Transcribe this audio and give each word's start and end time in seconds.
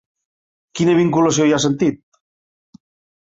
Quina 0.79 0.95
vinculació 0.99 1.45
hi 1.49 1.53
ha 1.57 1.59
sentit? 1.67 2.01